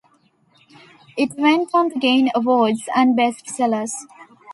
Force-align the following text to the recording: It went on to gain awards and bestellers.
It 1.15 1.37
went 1.37 1.75
on 1.75 1.91
to 1.91 1.99
gain 1.99 2.31
awards 2.33 2.89
and 2.95 3.15
bestellers. 3.15 3.93